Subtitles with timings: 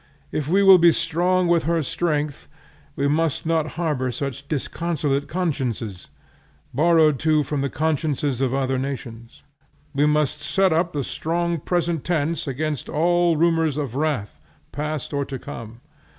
[0.31, 2.47] If we will be strong with her strength
[2.95, 6.07] we must not harbor such disconsolate consciences,
[6.73, 9.43] borrowed too from the consciences of other nations.
[9.93, 14.39] We must set up the strong present tense against all the rumors of wrath,
[14.71, 15.81] past or to come.